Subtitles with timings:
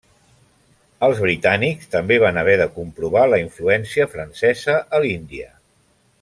[1.07, 5.55] Els britànics també va haver de comprovar la influència francesa a l'Índia.